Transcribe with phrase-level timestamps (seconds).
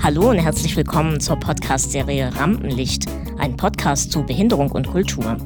[0.00, 3.06] Hallo und herzlich willkommen zur Podcast-Serie Rampenlicht,
[3.38, 5.36] ein Podcast zu Behinderung und Kultur.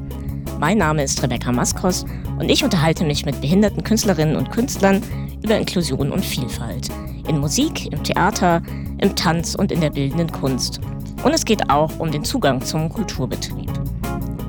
[0.61, 2.05] Mein Name ist Rebecca Maskos
[2.39, 5.03] und ich unterhalte mich mit behinderten Künstlerinnen und Künstlern
[5.43, 6.91] über Inklusion und Vielfalt.
[7.27, 8.61] In Musik, im Theater,
[8.99, 10.83] im Tanz und in der bildenden Kunst.
[11.25, 13.66] Und es geht auch um den Zugang zum Kulturbetrieb.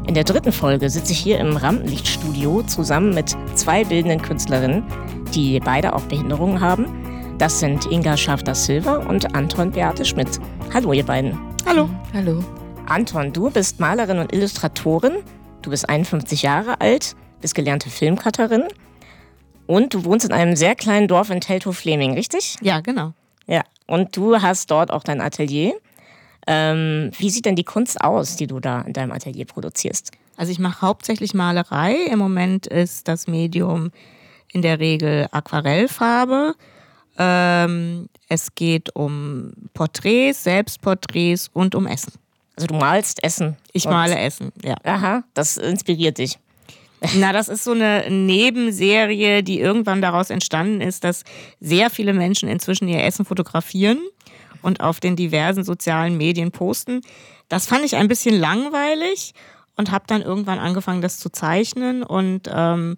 [0.08, 4.84] In der dritten Folge sitze ich hier im Rampenlichtstudio zusammen mit zwei bildenden Künstlerinnen,
[5.36, 7.36] die beide auch Behinderungen haben.
[7.38, 10.40] Das sind Inga Schafter-Silva und Anton Beate Schmidt.
[10.74, 11.38] Hallo, ihr beiden.
[11.66, 11.90] Hallo.
[12.14, 12.42] Hallo.
[12.88, 15.18] Anton, du bist Malerin und Illustratorin.
[15.62, 18.64] Du bist 51 Jahre alt, bist gelernte Filmcutterin
[19.66, 22.56] und du wohnst in einem sehr kleinen Dorf in Teltow-Fleming, richtig?
[22.62, 23.12] Ja, genau.
[23.46, 25.74] Ja, und du hast dort auch dein Atelier.
[26.48, 30.12] Ähm, wie sieht denn die Kunst aus, die du da in deinem Atelier produzierst?
[30.38, 31.96] Also ich mache hauptsächlich Malerei.
[32.10, 33.92] Im Moment ist das Medium
[34.54, 36.56] in der Regel Aquarellfarbe.
[37.18, 42.14] Ähm, es geht um Porträts, Selbstporträts und um Essen.
[42.56, 43.58] Also du malst Essen.
[43.74, 44.76] Ich male Essen, ja.
[44.84, 46.40] Aha, das inspiriert dich.
[47.16, 51.24] Na, das ist so eine Nebenserie, die irgendwann daraus entstanden ist, dass
[51.60, 54.00] sehr viele Menschen inzwischen ihr Essen fotografieren
[54.68, 57.00] und auf den diversen sozialen Medien posten.
[57.48, 59.34] Das fand ich ein bisschen langweilig
[59.78, 62.04] und habe dann irgendwann angefangen, das zu zeichnen.
[62.04, 62.98] Und ähm,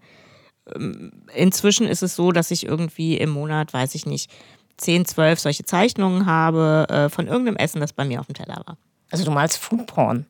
[1.35, 4.31] inzwischen ist es so, dass ich irgendwie im Monat, weiß ich nicht,
[4.77, 8.63] 10, 12 solche Zeichnungen habe äh, von irgendeinem Essen, das bei mir auf dem Teller
[8.65, 8.77] war.
[9.11, 10.25] Also du malst Foodporn.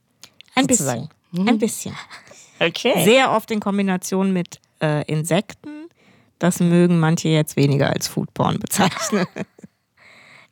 [0.56, 1.08] Ein sozusagen.
[1.32, 1.48] bisschen.
[1.48, 1.96] Ein bisschen.
[2.62, 3.06] Okay.
[3.06, 5.88] Sehr oft in Kombination mit äh, Insekten.
[6.40, 9.26] Das mögen manche jetzt weniger als Foodporn bezeichnen.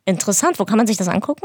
[0.08, 0.58] Interessant.
[0.58, 1.44] Wo kann man sich das angucken?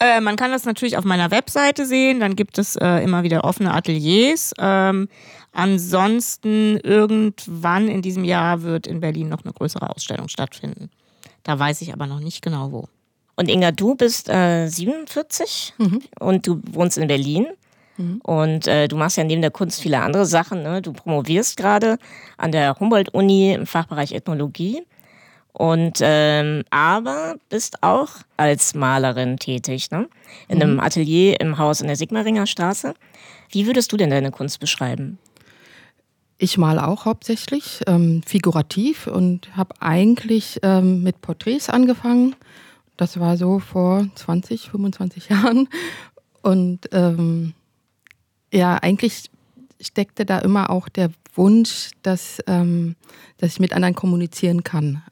[0.00, 2.20] Äh, man kann das natürlich auf meiner Webseite sehen.
[2.20, 4.52] Dann gibt es äh, immer wieder offene Ateliers.
[4.58, 5.08] Ähm,
[5.52, 10.90] ansonsten irgendwann in diesem Jahr wird in Berlin noch eine größere Ausstellung stattfinden.
[11.42, 12.86] Da weiß ich aber noch nicht genau wo.
[13.36, 16.02] Und Inga, du bist äh, 47 mhm.
[16.18, 17.46] und du wohnst in Berlin.
[17.96, 18.20] Mhm.
[18.22, 20.62] Und äh, du machst ja neben der Kunst viele andere Sachen.
[20.62, 20.82] Ne?
[20.82, 21.96] Du promovierst gerade
[22.36, 24.82] an der Humboldt-Uni im Fachbereich Ethnologie.
[25.52, 30.08] Und ähm, aber bist auch als Malerin tätig, ne?
[30.48, 30.62] In mhm.
[30.62, 32.94] einem Atelier im Haus in der Sigmaringer Straße.
[33.50, 35.18] Wie würdest du denn deine Kunst beschreiben?
[36.38, 42.34] Ich male auch hauptsächlich ähm, figurativ und habe eigentlich ähm, mit Porträts angefangen.
[42.96, 45.68] Das war so vor 20, 25 Jahren.
[46.42, 47.54] Und ähm,
[48.52, 49.30] ja, eigentlich
[49.80, 52.96] steckte da immer auch der Wunsch, dass, ähm,
[53.38, 55.02] dass ich mit anderen kommunizieren kann.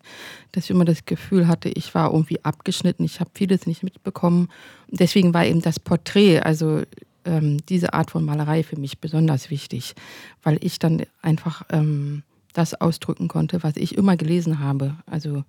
[0.53, 4.49] Dass ich immer das Gefühl hatte, ich war irgendwie abgeschnitten, ich habe vieles nicht mitbekommen.
[4.89, 6.83] Deswegen war eben das Porträt, also
[7.25, 9.95] ähm, diese Art von Malerei für mich besonders wichtig,
[10.43, 14.97] weil ich dann einfach ähm, das ausdrücken konnte, was ich immer gelesen habe.
[15.07, 15.45] Also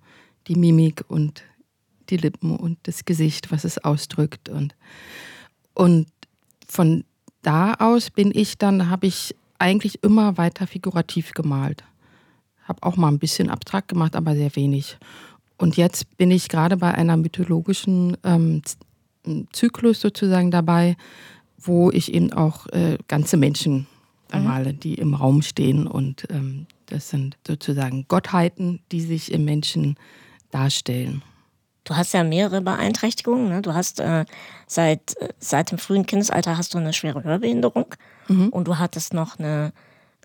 [0.46, 1.42] die Mimik und
[2.10, 4.48] die Lippen und das Gesicht, was es ausdrückt.
[4.48, 4.74] Und,
[5.74, 6.08] und
[6.68, 7.04] von
[7.42, 11.84] da aus bin ich dann, habe ich eigentlich immer weiter figurativ gemalt.
[12.64, 14.98] Habe auch mal ein bisschen abstrakt gemacht, aber sehr wenig.
[15.58, 18.62] Und jetzt bin ich gerade bei einer mythologischen ähm,
[19.52, 20.96] Zyklus sozusagen dabei,
[21.58, 23.86] wo ich eben auch äh, ganze Menschen
[24.32, 24.44] mhm.
[24.44, 25.86] male, die im Raum stehen.
[25.86, 29.96] Und ähm, das sind sozusagen Gottheiten, die sich im Menschen
[30.50, 31.22] darstellen.
[31.84, 33.48] Du hast ja mehrere Beeinträchtigungen.
[33.48, 33.62] Ne?
[33.62, 34.24] Du hast äh,
[34.66, 37.94] seit, seit dem frühen Kindesalter hast du eine schwere Hörbehinderung
[38.30, 38.48] mhm.
[38.48, 39.72] und du hattest noch eine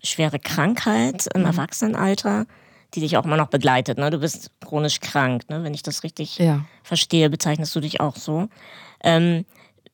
[0.02, 1.46] schwere Krankheit im mhm.
[1.48, 2.46] Erwachsenenalter,
[2.94, 3.98] die dich auch immer noch begleitet.
[3.98, 4.10] Ne?
[4.10, 5.64] Du bist chronisch krank, ne?
[5.64, 6.64] wenn ich das richtig ja.
[6.82, 8.48] verstehe, bezeichnest du dich auch so.
[9.02, 9.44] Ähm,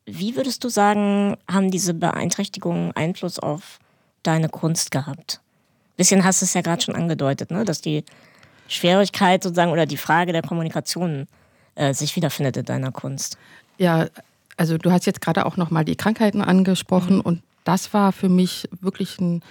[0.05, 3.79] wie würdest du sagen, haben diese Beeinträchtigungen Einfluss auf
[4.23, 5.41] deine Kunst gehabt?
[5.43, 7.65] Ein bisschen hast du es ja gerade schon angedeutet, ne?
[7.65, 8.05] dass die
[8.69, 11.27] Schwierigkeit sozusagen oder die Frage der Kommunikation
[11.75, 13.39] äh, sich wiederfindet in deiner Kunst.
[13.79, 14.07] Ja,
[14.57, 17.23] also du hast jetzt gerade auch nochmal die Krankheiten angesprochen mhm.
[17.23, 19.43] und das war für mich wirklich ein,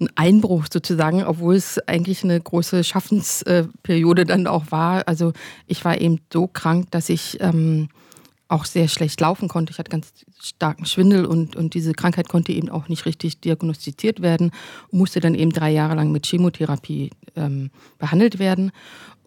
[0.00, 5.06] ein, Einbruch sozusagen, obwohl es eigentlich eine große Schaffensperiode dann auch war.
[5.08, 5.32] Also
[5.66, 7.88] ich war eben so krank, dass ich ähm,
[8.50, 9.72] auch sehr schlecht laufen konnte.
[9.72, 14.22] Ich hatte ganz starken Schwindel und, und diese Krankheit konnte eben auch nicht richtig diagnostiziert
[14.22, 14.50] werden
[14.90, 18.72] und musste dann eben drei Jahre lang mit Chemotherapie ähm, behandelt werden.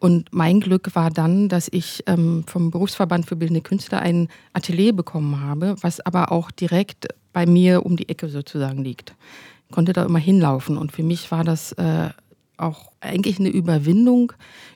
[0.04, 4.94] Und mein Glück war dann, dass ich ähm, vom Berufsverband für Bildende Künstler ein Atelier
[4.94, 9.16] bekommen habe, was aber auch direkt bei mir um die Ecke sozusagen liegt.
[9.68, 12.10] Ich konnte da immer hinlaufen und für mich war das äh,
[12.58, 14.34] auch eigentlich eine Überwindung,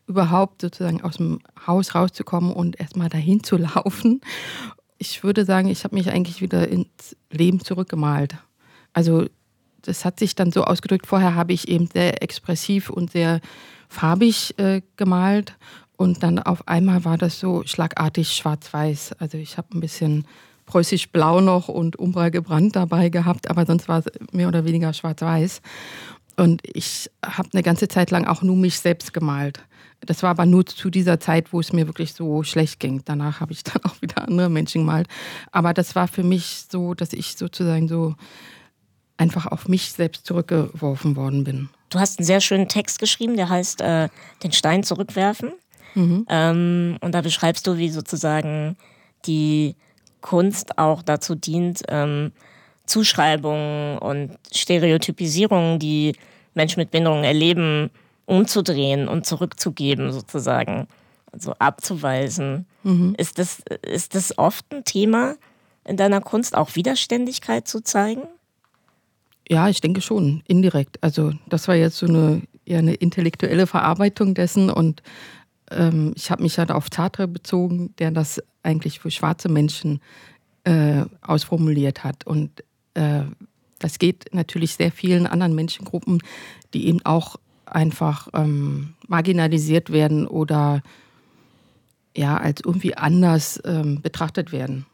[0.07, 4.21] überhaupt sozusagen aus dem Haus rauszukommen und erstmal dahin zu laufen.
[4.97, 8.35] Ich würde sagen, ich habe mich eigentlich wieder ins Leben zurückgemalt.
[8.93, 9.27] Also
[9.83, 11.05] das hat sich dann so ausgedrückt.
[11.07, 13.39] Vorher habe ich eben sehr expressiv und sehr
[13.87, 15.55] farbig äh, gemalt
[15.97, 19.13] und dann auf einmal war das so schlagartig schwarz-weiß.
[19.19, 20.25] Also ich habe ein bisschen
[20.67, 25.61] preußisch-blau noch und Umbra gebrannt dabei gehabt, aber sonst war es mehr oder weniger schwarz-weiß.
[26.35, 29.63] Und ich habe eine ganze Zeit lang auch nur mich selbst gemalt.
[30.01, 33.01] Das war aber nur zu dieser Zeit, wo es mir wirklich so schlecht ging.
[33.05, 35.07] Danach habe ich dann auch wieder andere Menschen gemalt.
[35.51, 38.13] Aber das war für mich so, dass ich sozusagen so
[39.17, 41.69] einfach auf mich selbst zurückgeworfen worden bin.
[41.89, 44.09] Du hast einen sehr schönen Text geschrieben, der heißt äh,
[44.43, 45.53] Den Stein zurückwerfen.
[45.95, 46.25] Mhm.
[46.29, 48.77] Ähm, und da beschreibst du, wie sozusagen
[49.25, 49.75] die
[50.27, 52.33] Kunst auch dazu dient, ähm,
[52.85, 56.15] Zuschreibungen und Stereotypisierungen, die
[56.53, 57.91] Menschen mit Behinderungen erleben,
[58.25, 60.87] umzudrehen und zurückzugeben, sozusagen.
[61.31, 62.65] Also abzuweisen.
[62.83, 63.15] Mhm.
[63.17, 65.35] Ist, das, ist das oft ein Thema
[65.85, 68.23] in deiner Kunst, auch Widerständigkeit zu zeigen?
[69.47, 70.97] Ja, ich denke schon, indirekt.
[71.01, 75.01] Also das war jetzt so eine eher eine intellektuelle Verarbeitung dessen und
[75.71, 80.01] ähm, ich habe mich halt auf Sartre bezogen, der das eigentlich für schwarze Menschen
[80.63, 82.25] äh, ausformuliert hat.
[82.25, 83.23] Und äh,
[83.79, 86.21] das geht natürlich sehr vielen anderen Menschengruppen,
[86.73, 90.81] die eben auch einfach ähm, marginalisiert werden oder
[92.15, 94.85] ja als irgendwie anders ähm, betrachtet werden.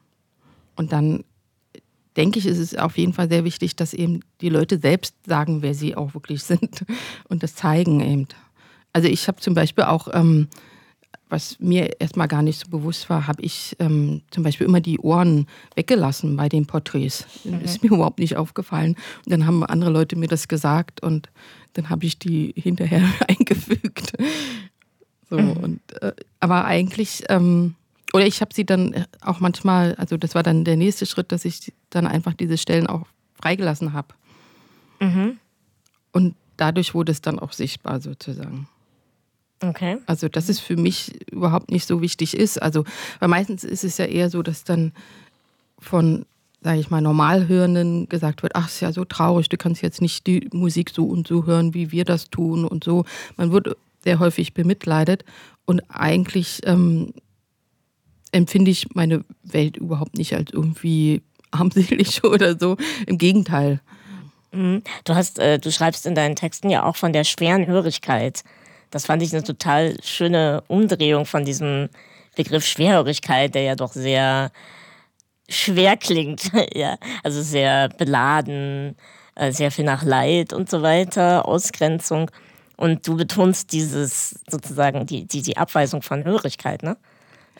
[0.75, 1.23] Und dann
[2.17, 5.61] denke ich, ist es auf jeden Fall sehr wichtig, dass eben die Leute selbst sagen,
[5.61, 6.85] wer sie auch wirklich sind
[7.29, 8.27] und das zeigen eben.
[8.93, 10.47] Also ich habe zum Beispiel auch, ähm,
[11.29, 14.99] was mir erstmal gar nicht so bewusst war, habe ich ähm, zum Beispiel immer die
[14.99, 17.25] Ohren weggelassen bei den Porträts.
[17.43, 17.61] Mhm.
[17.61, 18.95] Ist mir überhaupt nicht aufgefallen.
[19.25, 21.29] Und dann haben andere Leute mir das gesagt und
[21.73, 24.13] dann habe ich die hinterher eingefügt.
[25.27, 25.51] So, mhm.
[25.51, 27.73] und, äh, aber eigentlich, ähm,
[28.13, 31.45] oder ich habe sie dann auch manchmal, also das war dann der nächste Schritt, dass
[31.45, 33.07] ich dann einfach diese Stellen auch
[33.41, 34.09] freigelassen habe.
[34.99, 35.39] Mhm.
[36.11, 38.67] Und dadurch wurde es dann auch sichtbar sozusagen.
[39.69, 39.97] Okay.
[40.05, 42.61] Also, dass es für mich überhaupt nicht so wichtig ist.
[42.61, 42.83] Also,
[43.19, 44.91] weil meistens ist es ja eher so, dass dann
[45.79, 46.25] von,
[46.61, 50.27] sage ich mal, Normalhörenden gesagt wird, ach, ist ja so traurig, du kannst jetzt nicht
[50.27, 53.05] die Musik so und so hören, wie wir das tun und so.
[53.37, 55.23] Man wird sehr häufig bemitleidet
[55.65, 57.13] und eigentlich ähm,
[58.33, 61.21] empfinde ich meine Welt überhaupt nicht als irgendwie
[61.51, 62.75] armselig oder so.
[63.07, 63.79] Im Gegenteil.
[64.51, 64.83] Mhm.
[65.05, 68.43] Du hast, äh, du schreibst in deinen Texten ja auch von der schweren Hörigkeit.
[68.93, 71.89] Das fand ich eine total schöne Umdrehung von diesem
[72.35, 74.51] Begriff Schwerhörigkeit, der ja doch sehr
[75.49, 78.95] schwer klingt, ja, also sehr beladen,
[79.33, 82.29] äh, sehr viel nach Leid und so weiter, Ausgrenzung.
[82.77, 86.95] Und du betonst dieses sozusagen die, die, die Abweisung von Hörigkeit, ne?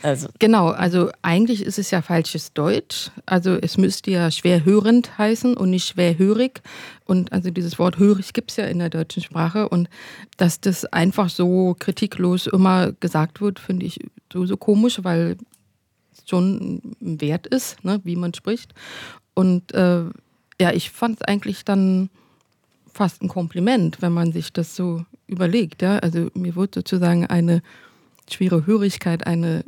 [0.04, 0.28] Also.
[0.38, 3.10] Genau, also eigentlich ist es ja falsches Deutsch.
[3.26, 6.62] Also es müsste ja schwerhörend heißen und nicht schwerhörig.
[7.06, 9.70] Und also dieses Wort hörig gibt es ja in der deutschen Sprache.
[9.70, 9.90] Und
[10.36, 14.00] dass das einfach so kritiklos immer gesagt wird, finde ich
[14.32, 15.38] so, so komisch, weil
[16.12, 18.74] es schon ein Wert ist, ne, wie man spricht.
[19.34, 20.04] Und äh,
[20.60, 22.10] ja, ich fand es eigentlich dann
[22.94, 25.82] fast ein Kompliment, wenn man sich das so überlegt.
[25.82, 26.00] Ja?
[26.00, 27.62] Also mir wurde sozusagen eine
[28.30, 29.64] schwere Hörigkeit, eine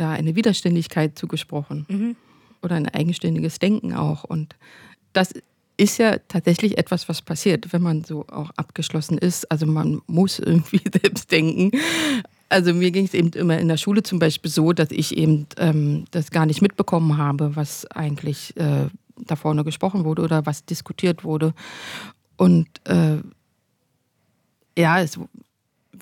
[0.00, 2.16] ja, eine Widerständigkeit zugesprochen mhm.
[2.62, 4.24] oder ein eigenständiges Denken auch.
[4.24, 4.56] Und
[5.12, 5.34] das
[5.76, 9.50] ist ja tatsächlich etwas, was passiert, wenn man so auch abgeschlossen ist.
[9.50, 11.70] Also man muss irgendwie selbst denken.
[12.48, 15.46] Also mir ging es eben immer in der Schule zum Beispiel so, dass ich eben
[15.56, 20.64] ähm, das gar nicht mitbekommen habe, was eigentlich äh, da vorne gesprochen wurde oder was
[20.64, 21.54] diskutiert wurde.
[22.36, 23.18] Und äh,
[24.76, 25.18] ja, es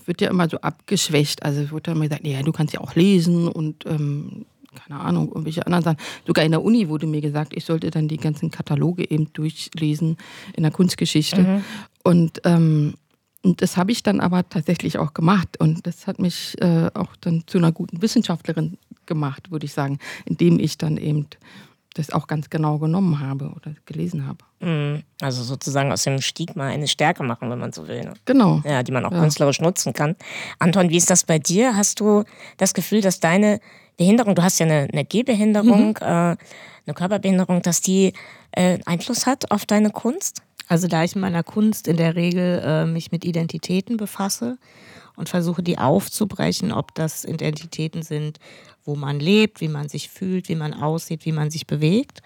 [0.09, 1.45] wird ja immer so abgeschwächt.
[1.45, 5.00] Also es wird ja immer gesagt, ja, du kannst ja auch lesen und ähm, keine
[5.00, 5.99] Ahnung, irgendwelche anderen Sachen.
[6.27, 10.17] Sogar in der Uni wurde mir gesagt, ich sollte dann die ganzen Kataloge eben durchlesen
[10.55, 11.43] in der Kunstgeschichte.
[11.43, 11.65] Mhm.
[12.03, 12.95] Und, ähm,
[13.43, 15.61] und das habe ich dann aber tatsächlich auch gemacht.
[15.61, 19.99] Und das hat mich äh, auch dann zu einer guten Wissenschaftlerin gemacht, würde ich sagen,
[20.25, 21.27] indem ich dann eben
[21.99, 24.38] das auch ganz genau genommen habe oder gelesen habe.
[24.61, 25.02] Mhm.
[25.21, 28.05] Also sozusagen aus dem Stigma eine Stärke machen, wenn man so will.
[28.05, 28.14] Ne?
[28.25, 28.62] Genau.
[28.64, 29.21] Ja, die man auch ja.
[29.21, 30.17] künstlerisch nutzen kann.
[30.59, 31.76] Anton, wie ist das bei dir?
[31.76, 32.25] Hast du
[32.57, 33.61] das Gefühl, dass deine
[33.97, 36.07] Behinderung, du hast ja eine, eine Gehbehinderung, mhm.
[36.07, 38.12] äh, eine Körperbehinderung, dass die
[38.52, 40.43] äh, Einfluss hat auf deine Kunst?
[40.69, 44.59] Also da ich in meiner Kunst in der Regel äh, mich mit Identitäten befasse
[45.17, 48.38] und versuche die aufzubrechen, ob das Identitäten sind,
[48.88, 52.23] wo man lebt, wie man sich fühlt, wie man aussieht, wie man sich bewegt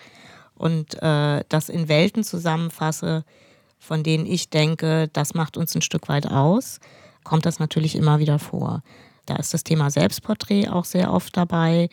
[0.55, 3.25] und äh, das in Welten zusammenfasse,
[3.81, 6.79] von denen ich denke, das macht uns ein Stück weit aus,
[7.25, 8.85] kommt das natürlich immer wieder vor.
[9.27, 11.89] Da ist das Thema Selbstporträt auch sehr oft dabei.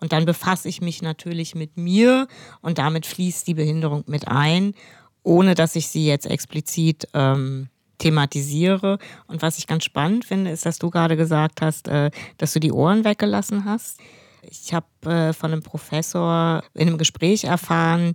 [0.00, 2.28] Und dann befasse ich mich natürlich mit mir
[2.60, 4.74] und damit fließt die Behinderung mit ein.
[5.22, 7.68] ohne dass ich sie jetzt explizit ähm,
[8.00, 8.98] thematisiere.
[9.28, 12.58] Und was ich ganz spannend finde, ist, dass du gerade gesagt hast, äh, dass du
[12.58, 14.00] die Ohren weggelassen hast.
[14.42, 18.14] Ich habe äh, von einem Professor in einem Gespräch erfahren,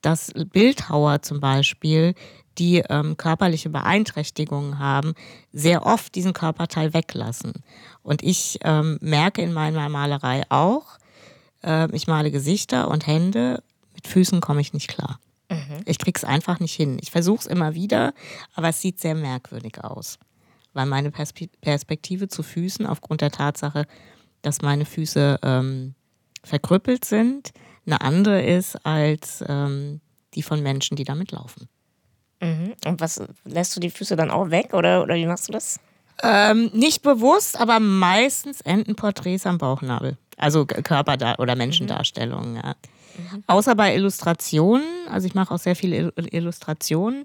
[0.00, 2.14] dass Bildhauer zum Beispiel,
[2.58, 5.14] die ähm, körperliche Beeinträchtigungen haben,
[5.52, 7.52] sehr oft diesen Körperteil weglassen.
[8.02, 10.98] Und ich ähm, merke in meiner Malerei auch,
[11.62, 13.62] äh, ich male Gesichter und Hände,
[13.94, 15.18] mit Füßen komme ich nicht klar.
[15.78, 15.82] Mhm.
[15.86, 16.98] Ich krieg's einfach nicht hin.
[17.00, 18.14] Ich versuche es immer wieder,
[18.54, 20.18] aber es sieht sehr merkwürdig aus.
[20.72, 23.86] Weil meine Perspektive zu Füßen aufgrund der Tatsache,
[24.42, 25.94] dass meine Füße ähm,
[26.44, 27.52] verkrüppelt sind,
[27.86, 30.00] eine andere ist als ähm,
[30.34, 31.68] die von Menschen, die damit laufen.
[32.40, 32.74] Mhm.
[32.84, 35.80] Und was lässt du die Füße dann auch weg oder, oder wie machst du das?
[36.22, 40.16] Ähm, nicht bewusst, aber meistens enden Porträts am Bauchnabel.
[40.36, 42.56] Also Körper- oder Menschendarstellungen.
[42.56, 42.74] Ja.
[43.18, 43.44] Mhm.
[43.46, 47.24] Außer bei Illustrationen, also ich mache auch sehr viele Illustrationen.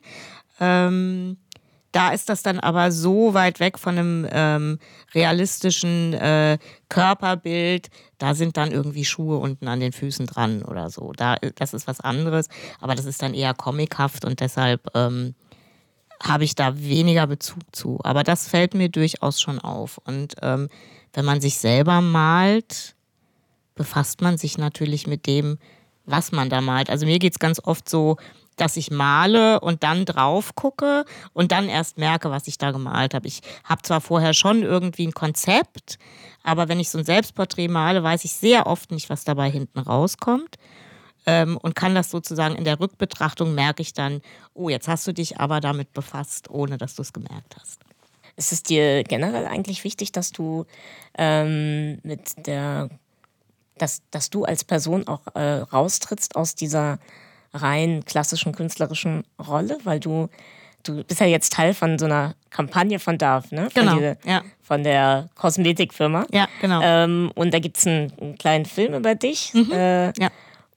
[0.59, 1.37] Ähm,
[1.91, 4.79] da ist das dann aber so weit weg von einem ähm,
[5.13, 6.57] realistischen äh,
[6.87, 7.89] Körperbild.
[8.17, 11.11] Da sind dann irgendwie Schuhe unten an den Füßen dran oder so.
[11.11, 12.47] Da, das ist was anderes,
[12.79, 15.35] aber das ist dann eher comichaft und deshalb ähm,
[16.23, 17.99] habe ich da weniger Bezug zu.
[18.03, 19.99] Aber das fällt mir durchaus schon auf.
[20.05, 20.69] Und ähm,
[21.13, 22.95] wenn man sich selber malt,
[23.75, 25.57] befasst man sich natürlich mit dem,
[26.05, 26.89] was man da malt.
[26.89, 28.17] Also mir geht es ganz oft so,
[28.57, 33.13] dass ich male und dann drauf gucke und dann erst merke, was ich da gemalt
[33.13, 33.27] habe.
[33.27, 35.97] Ich habe zwar vorher schon irgendwie ein Konzept,
[36.43, 39.79] aber wenn ich so ein Selbstporträt male, weiß ich sehr oft nicht, was dabei hinten
[39.79, 40.57] rauskommt.
[41.27, 44.21] Ähm, und kann das sozusagen in der Rückbetrachtung merke ich dann,
[44.55, 47.79] oh, jetzt hast du dich aber damit befasst, ohne dass du es gemerkt hast.
[48.37, 50.65] Ist es dir generell eigentlich wichtig, dass du
[51.17, 52.89] ähm, mit der,
[53.81, 56.99] dass, dass du als Person auch äh, raustrittst aus dieser
[57.53, 60.29] rein klassischen künstlerischen Rolle, weil du
[60.83, 63.69] du bist ja jetzt Teil von so einer Kampagne von Darf, ne?
[63.69, 63.95] Von genau.
[63.95, 64.41] Diese, ja.
[64.61, 66.25] Von der Kosmetikfirma.
[66.31, 66.81] Ja, genau.
[66.81, 69.71] Ähm, und da gibt es einen, einen, kleinen Film über dich, mhm.
[69.71, 70.29] äh, ja.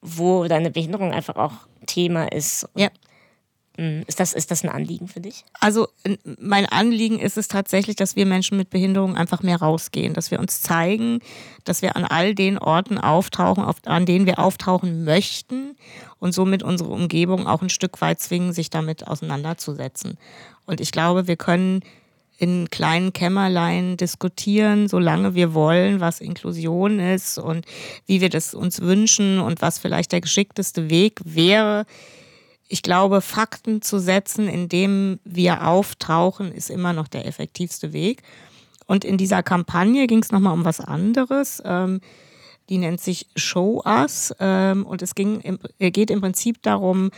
[0.02, 1.52] wo deine Behinderung einfach auch
[1.86, 2.68] Thema ist.
[2.74, 2.88] Ja.
[3.76, 5.44] Hm, ist das, ist das ein Anliegen für dich?
[5.58, 5.88] Also
[6.38, 10.38] mein Anliegen ist es tatsächlich, dass wir Menschen mit Behinderung einfach mehr rausgehen, dass wir
[10.38, 11.18] uns zeigen,
[11.64, 15.76] dass wir an all den Orten auftauchen, an denen wir auftauchen möchten
[16.20, 20.18] und somit unsere Umgebung auch ein Stück weit zwingen, sich damit auseinanderzusetzen.
[20.66, 21.80] Und ich glaube, wir können
[22.38, 27.66] in kleinen Kämmerlein diskutieren, solange wir wollen, was Inklusion ist und
[28.06, 31.86] wie wir das uns wünschen und was vielleicht der geschickteste Weg wäre
[32.74, 38.24] ich glaube, Fakten zu setzen, indem wir auftauchen, ist immer noch der effektivste Weg.
[38.86, 41.62] Und in dieser Kampagne ging es nochmal um was anderes.
[41.64, 42.00] Ähm,
[42.68, 44.34] die nennt sich Show Us.
[44.40, 47.12] Ähm, und es ging im, geht im Prinzip darum,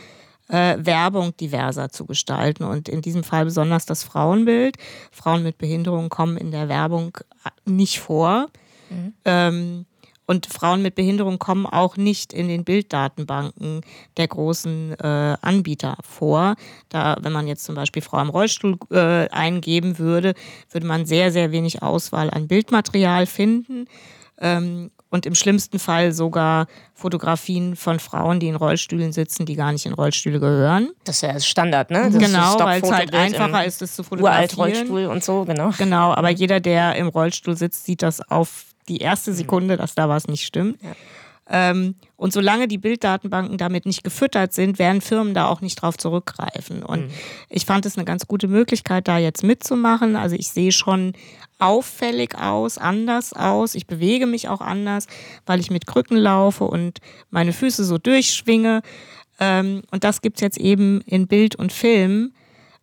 [0.47, 2.63] äh, Werbung diverser zu gestalten.
[2.63, 4.77] Und in diesem Fall besonders das Frauenbild.
[5.11, 7.17] Frauen mit Behinderung kommen in der Werbung
[7.65, 8.51] nicht vor.
[8.91, 9.13] Mhm.
[9.25, 9.85] Ähm,
[10.27, 13.81] und Frauen mit Behinderung kommen auch nicht in den Bilddatenbanken
[14.17, 16.55] der großen äh, Anbieter vor.
[16.89, 20.33] Da, wenn man jetzt zum Beispiel Frau im Rollstuhl äh, eingeben würde,
[20.69, 23.87] würde man sehr, sehr wenig Auswahl an Bildmaterial finden.
[24.39, 29.71] Ähm, und im schlimmsten Fall sogar Fotografien von Frauen, die in Rollstühlen sitzen, die gar
[29.71, 30.89] nicht in Rollstühle gehören.
[31.05, 32.09] Das ist ja Standard, ne?
[32.11, 34.49] Das genau, weil es halt einfacher ist, es zu fotografieren.
[34.57, 35.71] Uralt Rollstuhl und so, genau.
[35.77, 39.35] Genau, aber jeder, der im Rollstuhl sitzt, sieht das auf die erste mhm.
[39.35, 40.81] Sekunde, dass da was nicht stimmt.
[40.81, 40.95] Ja.
[41.49, 45.97] Ähm, und solange die Bilddatenbanken damit nicht gefüttert sind, werden Firmen da auch nicht drauf
[45.97, 46.83] zurückgreifen.
[46.83, 47.11] Und mhm.
[47.49, 50.15] ich fand es eine ganz gute Möglichkeit, da jetzt mitzumachen.
[50.15, 51.13] Also ich sehe schon
[51.59, 53.75] auffällig aus, anders aus.
[53.75, 55.07] Ich bewege mich auch anders,
[55.45, 58.81] weil ich mit Krücken laufe und meine Füße so durchschwinge.
[59.39, 62.33] Ähm, und das gibt es jetzt eben in Bild und Film.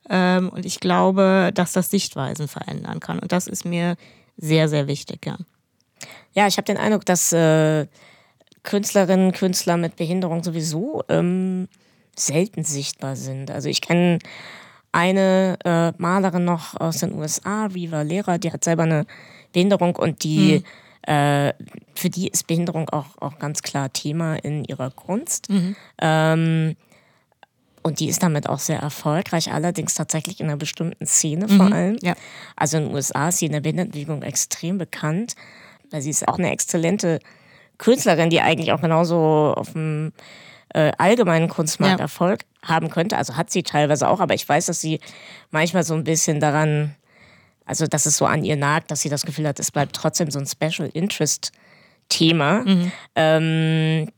[0.08, 3.18] Ähm, und ich glaube, dass das Sichtweisen verändern kann.
[3.18, 3.96] Und das ist mir
[4.36, 5.36] sehr, sehr wichtig, ja.
[6.34, 7.86] Ja, ich habe den Eindruck, dass äh,
[8.64, 11.68] Künstlerinnen, Künstler mit Behinderung sowieso ähm,
[12.16, 13.50] selten sichtbar sind.
[13.50, 14.18] Also ich kenne
[14.92, 19.06] eine äh, Malerin noch aus den USA, Riva Lehrer, die hat selber eine
[19.52, 20.64] Behinderung und die
[21.06, 21.12] mhm.
[21.12, 21.54] äh,
[21.94, 25.50] für die ist Behinderung auch, auch ganz klar Thema in ihrer Kunst.
[25.50, 25.76] Mhm.
[26.00, 26.76] Ähm,
[27.82, 31.72] und die ist damit auch sehr erfolgreich, allerdings tatsächlich in einer bestimmten Szene vor mhm.
[31.72, 31.98] allem.
[32.00, 32.14] Ja.
[32.56, 35.34] Also in den USA ist sie in der Behindertenbewegung extrem bekannt
[35.94, 37.20] weil sie ist auch eine exzellente
[37.78, 40.12] Künstlerin, die eigentlich auch genauso auf dem
[40.70, 42.04] äh, allgemeinen Kunstmarkt ja.
[42.04, 43.16] Erfolg haben könnte.
[43.16, 44.98] Also hat sie teilweise auch, aber ich weiß, dass sie
[45.52, 46.96] manchmal so ein bisschen daran,
[47.64, 50.32] also dass es so an ihr nagt, dass sie das Gefühl hat, es bleibt trotzdem
[50.32, 51.52] so ein Special Interest
[52.08, 52.64] Thema.
[52.64, 52.92] Mhm.
[53.14, 54.08] Ähm,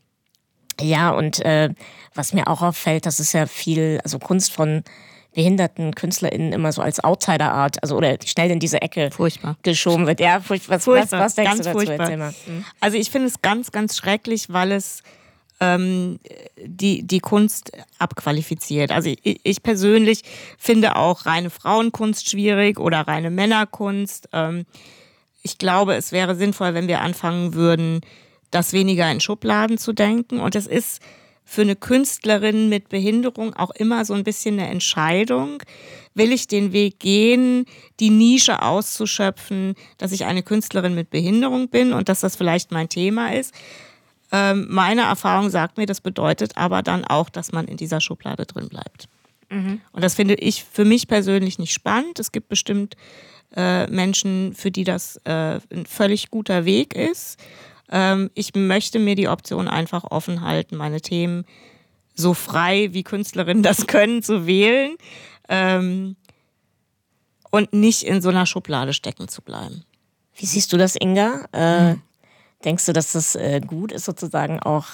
[0.81, 1.71] Ja, und äh,
[2.15, 4.83] was mir auch auffällt, das ist ja viel, also Kunst von
[5.37, 9.57] behinderten KünstlerInnen immer so als Outsider-Art, also oder schnell in diese Ecke furchtbar.
[9.63, 10.19] geschoben wird.
[10.19, 10.77] Ja, furchtbar.
[10.77, 11.21] Was, furchtbar.
[11.21, 11.87] was, was denkst ganz du dazu?
[11.87, 12.33] furchtbar.
[12.47, 12.65] Mhm.
[12.81, 15.03] Also ich finde es ganz, ganz schrecklich, weil es
[15.61, 16.19] ähm,
[16.59, 18.91] die, die Kunst abqualifiziert.
[18.91, 20.23] Also ich, ich persönlich
[20.57, 24.31] finde auch reine Frauenkunst schwierig oder reine Männerkunst.
[24.33, 24.65] Ähm,
[25.43, 28.01] ich glaube, es wäre sinnvoll, wenn wir anfangen würden,
[28.51, 30.41] das weniger in Schubladen zu denken.
[30.41, 31.03] Und es ist
[31.49, 35.63] für eine Künstlerin mit Behinderung auch immer so ein bisschen eine Entscheidung.
[36.13, 37.67] Will ich den Weg gehen,
[38.01, 42.89] die Nische auszuschöpfen, dass ich eine Künstlerin mit Behinderung bin und dass das vielleicht mein
[42.89, 43.55] Thema ist?
[44.33, 48.45] Ähm, meine Erfahrung sagt mir, das bedeutet aber dann auch, dass man in dieser Schublade
[48.45, 49.09] drin bleibt.
[49.49, 49.81] Mhm.
[49.93, 52.19] Und das finde ich für mich persönlich nicht spannend.
[52.19, 52.97] Es gibt bestimmt
[53.55, 57.39] äh, Menschen, für die das äh, ein völlig guter Weg ist.
[57.91, 61.45] Ähm, ich möchte mir die Option einfach offen halten, meine Themen
[62.15, 64.97] so frei wie Künstlerinnen das können zu wählen
[65.49, 66.17] ähm,
[67.51, 69.85] und nicht in so einer Schublade stecken zu bleiben.
[70.35, 71.47] Wie siehst du das, Inga?
[71.53, 71.97] Äh,
[72.65, 74.87] Denkst du, dass das äh, gut ist, sozusagen auch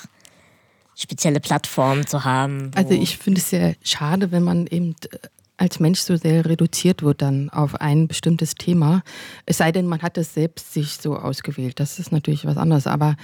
[0.94, 2.70] spezielle Plattformen zu haben?
[2.74, 5.18] Also ich finde es sehr schade, wenn man eben äh,
[5.62, 9.04] als Mensch so sehr reduziert wird dann auf ein bestimmtes Thema.
[9.46, 11.78] Es sei denn, man hat es selbst sich so ausgewählt.
[11.78, 12.88] Das ist natürlich was anderes.
[12.88, 13.14] Aber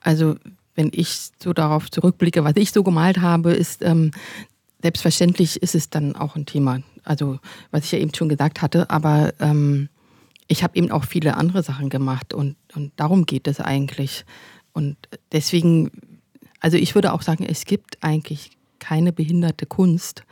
[0.00, 0.36] also
[0.76, 4.12] wenn ich so darauf zurückblicke, was ich so gemalt habe, ist ähm,
[4.80, 6.80] selbstverständlich ist es dann auch ein Thema.
[7.04, 7.38] Also
[7.70, 8.88] was ich ja eben schon gesagt hatte.
[8.88, 9.90] Aber ähm,
[10.48, 14.24] ich habe eben auch viele andere Sachen gemacht und, und darum geht es eigentlich.
[14.72, 14.96] Und
[15.32, 15.90] deswegen,
[16.60, 20.24] also ich würde auch sagen, es gibt eigentlich keine behinderte Kunst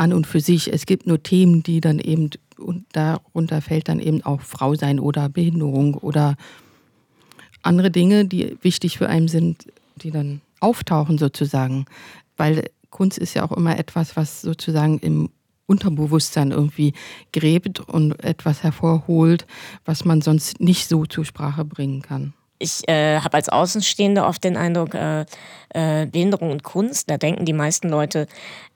[0.00, 0.72] an und für sich.
[0.72, 4.98] Es gibt nur Themen, die dann eben, und darunter fällt dann eben auch Frau sein
[4.98, 6.36] oder Behinderung oder
[7.62, 9.66] andere Dinge, die wichtig für einen sind,
[9.96, 11.84] die dann auftauchen sozusagen.
[12.38, 15.28] Weil Kunst ist ja auch immer etwas, was sozusagen im
[15.66, 16.94] Unterbewusstsein irgendwie
[17.32, 19.46] gräbt und etwas hervorholt,
[19.84, 22.32] was man sonst nicht so zur Sprache bringen kann.
[22.62, 25.24] Ich äh, habe als Außenstehende oft den Eindruck, äh,
[25.70, 28.26] äh, Behinderung und Kunst, da denken die meisten Leute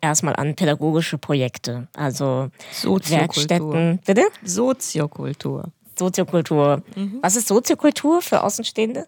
[0.01, 3.20] erstmal an pädagogische Projekte, also Soziokultur.
[3.20, 4.01] Werkstätten.
[4.07, 4.25] Bitte?
[4.42, 5.64] Soziokultur.
[5.99, 6.83] Soziokultur.
[7.20, 9.07] Was ist Soziokultur für Außenstehende?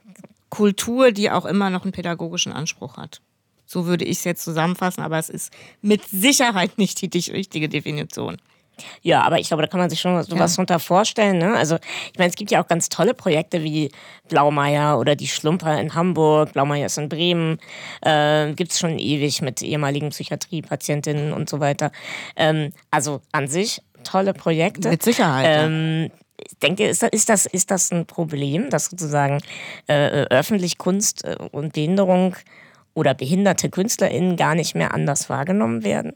[0.51, 3.23] Kultur, die auch immer noch einen pädagogischen Anspruch hat.
[3.65, 8.37] So würde ich es jetzt zusammenfassen, aber es ist mit Sicherheit nicht die richtige Definition.
[9.03, 11.39] Ja, aber ich glaube, da kann man sich schon so was drunter vorstellen.
[11.39, 11.55] Ne?
[11.55, 11.77] Also,
[12.13, 13.91] ich meine, es gibt ja auch ganz tolle Projekte wie
[14.29, 16.53] Blaumeier oder die Schlumper in Hamburg.
[16.53, 17.59] Blaumeier ist in Bremen.
[18.03, 21.91] Äh, gibt es schon ewig mit ehemaligen Psychiatriepatientinnen und so weiter.
[22.37, 24.91] Ähm, also an sich tolle Projekte.
[24.91, 25.45] Mit Sicherheit.
[25.45, 25.65] ja.
[25.65, 29.41] Ähm, ich denke, ist das, ist das, ist das ein Problem, dass sozusagen
[29.89, 32.37] äh, äh, öffentlich Kunst äh, und Behinderung
[32.95, 36.13] oder behinderte KünstlerInnen gar nicht mehr anders wahrgenommen werden?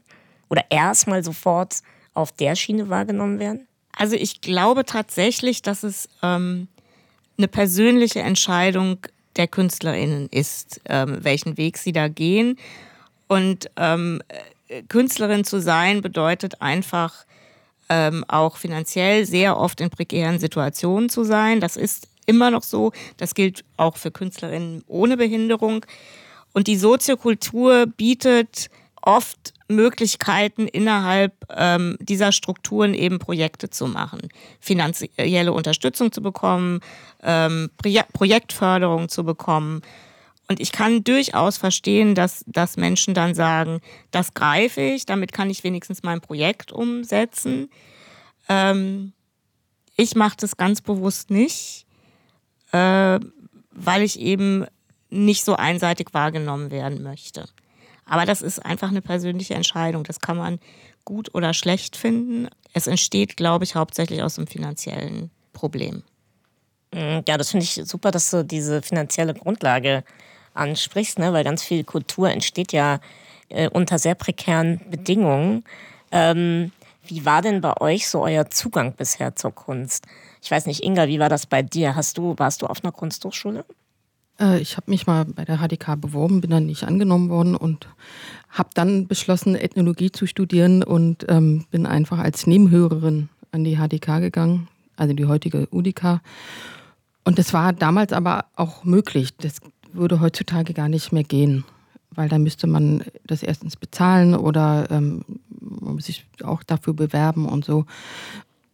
[0.49, 1.81] Oder erstmal sofort
[2.13, 3.67] auf der Schiene wahrgenommen werden?
[3.97, 6.67] Also ich glaube tatsächlich, dass es ähm,
[7.37, 8.97] eine persönliche Entscheidung
[9.35, 12.57] der KünstlerInnen ist, ähm, welchen Weg sie da gehen.
[13.27, 14.21] Und ähm,
[14.67, 17.25] äh, Künstlerin zu sein bedeutet einfach
[17.89, 21.59] ähm, auch finanziell sehr oft in prekären Situationen zu sein.
[21.59, 22.91] Das ist immer noch so.
[23.17, 25.85] Das gilt auch für Künstlerinnen ohne Behinderung.
[26.53, 28.69] Und die Soziokultur bietet
[29.01, 36.81] oft Möglichkeiten innerhalb ähm, dieser Strukturen eben Projekte zu machen, finanzielle Unterstützung zu bekommen,
[37.23, 39.81] ähm, Proje Projektförderung zu bekommen.
[40.47, 43.79] Und ich kann durchaus verstehen, dass, dass Menschen dann sagen,
[44.11, 47.69] das greife ich, damit kann ich wenigstens mein Projekt umsetzen.
[48.49, 49.13] Ähm,
[49.95, 51.85] ich mache das ganz bewusst nicht,
[52.73, 53.19] äh,
[53.71, 54.65] weil ich eben
[55.09, 57.45] nicht so einseitig wahrgenommen werden möchte.
[58.11, 60.03] Aber das ist einfach eine persönliche Entscheidung.
[60.03, 60.59] Das kann man
[61.05, 62.49] gut oder schlecht finden.
[62.73, 66.03] Es entsteht, glaube ich, hauptsächlich aus einem finanziellen Problem.
[66.93, 70.03] Mm, Ja, das finde ich super, dass du diese finanzielle Grundlage
[70.53, 71.31] ansprichst, ne?
[71.31, 72.99] weil ganz viel Kultur entsteht ja
[73.47, 75.63] äh, unter sehr prekären Bedingungen.
[76.11, 80.05] Ähm, wie war denn bei euch so euer Zugang bisher zur Kunst?
[80.43, 81.95] Ich weiß nicht, Inga, wie war das bei dir?
[81.95, 83.63] Hast du, warst du auf einer Kunsthochschule?
[84.39, 87.87] Äh, Ich habe mich mal bei der HDK beworben, bin dann nicht angenommen worden und
[88.49, 94.19] habe dann beschlossen, Ethnologie zu studieren und ähm, bin einfach als Nebenhörerin an die HDK
[94.19, 94.67] gegangen,
[94.97, 96.21] also die heutige UDK.
[97.23, 99.35] Und das war damals aber auch möglich.
[99.37, 99.57] Das
[99.93, 101.63] würde heutzutage gar nicht mehr gehen,
[102.11, 105.23] weil da müsste man das erstens bezahlen oder ähm,
[105.99, 107.85] sich auch dafür bewerben und so.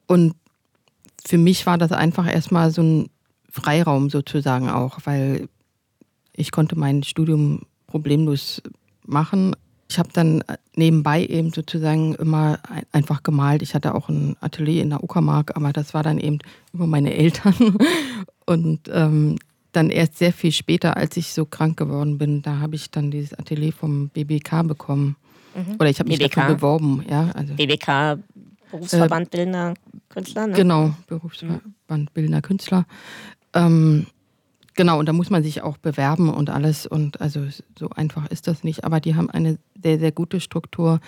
[0.08, 0.36] Und
[1.26, 3.10] für mich war das einfach erstmal so ein
[3.58, 5.50] Freiraum sozusagen auch, weil
[6.34, 8.62] ich konnte mein Studium problemlos
[9.06, 9.56] machen.
[9.89, 10.43] Ich habe dann
[10.76, 12.60] nebenbei eben sozusagen immer
[12.91, 13.62] einfach gemalt.
[13.62, 16.39] Ich hatte auch ein Atelier in der Uckermark, aber das war dann eben
[16.74, 17.78] über meine Eltern.
[18.46, 19.38] Und ähm,
[19.72, 23.12] dann erst sehr viel später, als ich so krank geworden bin, da habe ich dann
[23.12, 25.15] dieses Atelier vom BBK bekommen.
[25.56, 25.76] Mhm.
[25.80, 26.36] Oder ich habe mich BBK.
[26.36, 27.06] dafür beworben.
[27.10, 28.20] Ja, also, BBK,
[28.72, 29.74] Berufsverband äh, Bildender
[30.10, 30.54] Künstler, ne?
[30.54, 32.08] Genau, Berufsverband mhm.
[32.13, 32.86] Bildender Künstler.
[33.58, 34.08] Ähm,
[34.76, 36.86] genau, und da muss man sich auch bewerben und alles.
[36.86, 37.41] Und also
[37.78, 38.84] so einfach ist das nicht.
[38.84, 41.00] Aber die haben eine sehr, sehr gute Struktur,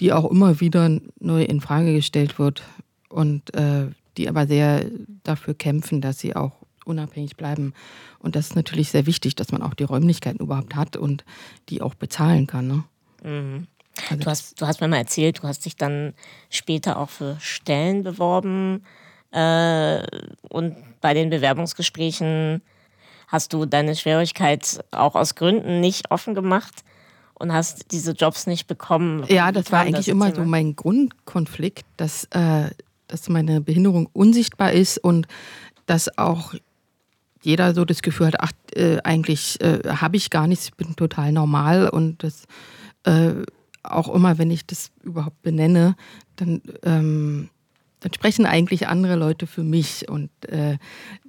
[0.00, 2.62] die auch immer wieder neu in Frage gestellt wird.
[3.08, 4.84] Und äh, die aber sehr
[5.24, 6.52] dafür kämpfen, dass sie auch
[6.84, 7.72] unabhängig bleiben.
[8.18, 11.24] Und das ist natürlich sehr wichtig, dass man auch die Räumlichkeiten überhaupt hat und
[11.68, 12.66] die auch bezahlen kann.
[12.66, 12.84] Ne?
[13.22, 13.66] Mhm.
[14.08, 16.14] Also du, hast, du hast mir mal erzählt, du hast dich dann
[16.48, 18.82] später auch für Stellen beworben
[19.32, 20.02] äh,
[20.48, 22.62] und bei den Bewerbungsgesprächen
[23.28, 26.84] hast du deine Schwierigkeit auch aus Gründen nicht offen gemacht
[27.34, 29.24] und hast diese Jobs nicht bekommen.
[29.28, 32.70] Ja, das war eigentlich das immer so mein Grundkonflikt, dass, äh,
[33.06, 35.26] dass meine Behinderung unsichtbar ist und
[35.86, 36.54] dass auch
[37.42, 40.94] jeder so das Gefühl hat, ach, äh, eigentlich äh, habe ich gar nichts, ich bin
[40.96, 42.44] total normal und das
[43.04, 43.32] äh,
[43.82, 45.96] auch immer, wenn ich das überhaupt benenne,
[46.36, 47.48] dann, ähm,
[48.00, 50.78] dann sprechen eigentlich andere Leute für mich und äh,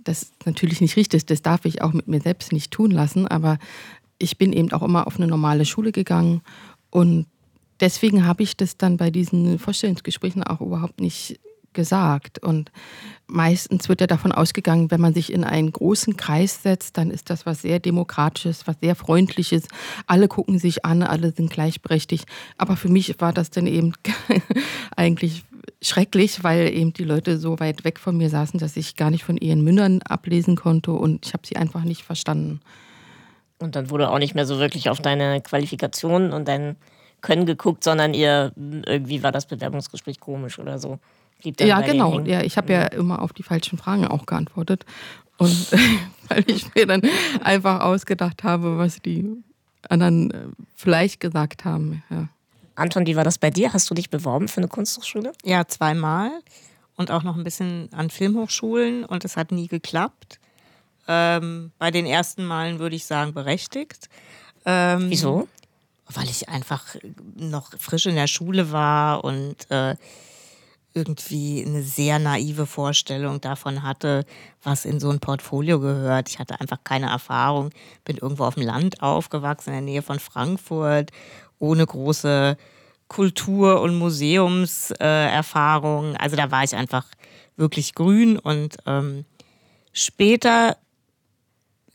[0.04, 3.28] das ist natürlich nicht richtig, das darf ich auch mit mir selbst nicht tun lassen,
[3.28, 3.60] aber
[4.18, 6.42] ich bin eben auch immer auf eine normale Schule gegangen
[6.90, 7.26] und
[7.80, 11.40] deswegen habe ich das dann bei diesen Vorstellungsgesprächen auch überhaupt nicht
[11.74, 12.40] gesagt.
[12.40, 12.72] Und
[13.28, 17.30] meistens wird ja davon ausgegangen, wenn man sich in einen großen Kreis setzt, dann ist
[17.30, 19.68] das was sehr Demokratisches, was sehr Freundliches.
[20.08, 22.26] Alle gucken sich an, alle sind gleichberechtigt.
[22.58, 23.94] Aber für mich war das dann eben
[24.96, 25.44] eigentlich
[25.82, 29.24] schrecklich, weil eben die Leute so weit weg von mir saßen, dass ich gar nicht
[29.24, 32.62] von ihren Mündern ablesen konnte und ich habe sie einfach nicht verstanden.
[33.60, 36.76] Und dann wurde auch nicht mehr so wirklich auf deine Qualifikationen und dein
[37.22, 41.00] Können geguckt, sondern ihr irgendwie war das Bewerbungsgespräch komisch oder so
[41.60, 42.20] ja, genau.
[42.22, 44.86] Ja, ich habe ja immer auf die falschen Fragen auch geantwortet.
[45.38, 45.72] Und
[46.30, 47.02] weil ich mir dann
[47.44, 49.26] einfach ausgedacht habe, was die
[49.89, 52.04] anderen äh, vielleicht gesagt haben.
[52.10, 52.28] Ja.
[52.82, 53.74] Anton, wie war das bei dir?
[53.74, 55.34] Hast du dich beworben für eine Kunsthochschule?
[55.44, 56.32] Ja, zweimal.
[56.96, 59.06] Und auch noch ein bisschen an Filmhochschulen.
[59.06, 60.39] Und es hat nie geklappt.
[61.08, 64.10] Ähm, bei den ersten Malen würde ich sagen, berechtigt.
[64.65, 65.48] Ähm, Wieso?
[66.08, 66.96] Weil ich einfach
[67.36, 69.96] noch frisch in der Schule war und äh,
[70.94, 74.26] irgendwie eine sehr naive Vorstellung davon hatte,
[74.62, 76.30] was in so ein Portfolio gehört.
[76.30, 77.70] Ich hatte einfach keine Erfahrung,
[78.04, 81.12] bin irgendwo auf dem Land aufgewachsen, in der Nähe von Frankfurt,
[81.62, 82.58] ohne große
[83.08, 86.15] Kultur- und Museumserfahrung.
[86.15, 87.06] Äh, also da war ich einfach
[87.56, 89.26] wirklich grün und ähm,
[89.93, 90.76] später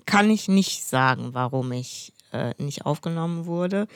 [0.04, 3.88] kann ich nicht sagen, warum ich äh, nicht aufgenommen wurde.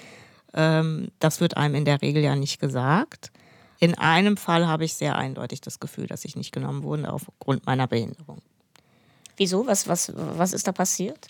[0.54, 3.30] Ähm, das wird einem in der Regel ja nicht gesagt.
[3.78, 7.66] In einem Fall habe ich sehr eindeutig das Gefühl, dass ich nicht genommen wurde aufgrund
[7.66, 8.42] meiner Behinderung.
[9.36, 9.66] Wieso?
[9.66, 11.28] Was, was, was ist da passiert?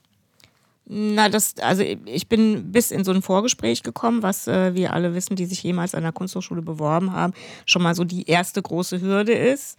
[0.86, 5.14] Na, das, also ich bin bis in so ein Vorgespräch gekommen, was äh, wir alle
[5.14, 7.32] wissen, die sich jemals an der Kunsthochschule beworben haben,
[7.64, 9.78] schon mal so die erste große Hürde ist.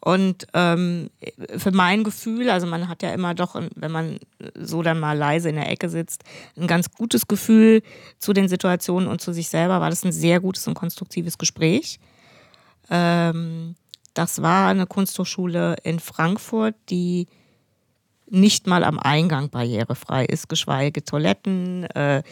[0.00, 1.10] Und ähm,
[1.56, 4.18] für mein Gefühl, also man hat ja immer doch, wenn man
[4.54, 6.22] so dann mal leise in der Ecke sitzt,
[6.56, 7.82] ein ganz gutes Gefühl
[8.18, 11.98] zu den Situationen und zu sich selber, war das ein sehr gutes und konstruktives Gespräch.
[12.90, 13.74] Ähm,
[14.14, 17.26] das war eine Kunsthochschule in Frankfurt, die
[18.28, 22.22] nicht mal am Eingang barrierefrei ist, geschweige Toiletten, äh,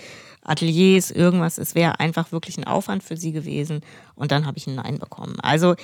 [0.42, 1.58] Ateliers, irgendwas.
[1.58, 3.80] Es wäre einfach wirklich ein Aufwand für sie gewesen.
[4.14, 5.38] Und dann habe ich ein Nein bekommen.
[5.40, 5.74] Also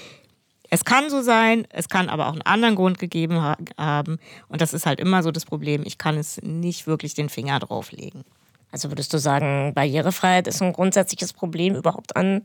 [0.68, 4.18] es kann so sein, es kann aber auch einen anderen Grund gegeben ha haben.
[4.48, 5.82] Und das ist halt immer so das Problem.
[5.84, 8.24] Ich kann es nicht wirklich den Finger drauflegen.
[8.70, 12.42] Also würdest du sagen, Barrierefreiheit ist ein grundsätzliches Problem überhaupt an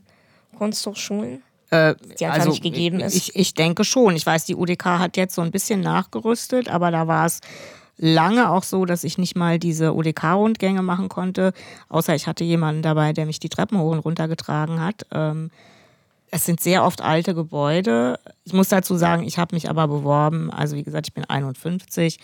[0.58, 1.42] Kunsthochschulen?
[1.70, 3.14] Äh, die einfach also, nicht gegeben ist?
[3.14, 4.14] Ich, ich denke schon.
[4.14, 7.40] Ich weiß, die UDK hat jetzt so ein bisschen nachgerüstet, aber da war es
[7.96, 11.52] lange auch so, dass ich nicht mal diese UDK-Rundgänge machen konnte,
[11.88, 15.06] außer ich hatte jemanden dabei, der mich die Treppen hoch und runter getragen hat.
[15.12, 15.50] Ähm,
[16.30, 18.18] es sind sehr oft alte Gebäude.
[18.44, 20.50] Ich muss dazu sagen, ich habe mich aber beworben.
[20.50, 22.18] Also wie gesagt, ich bin 51.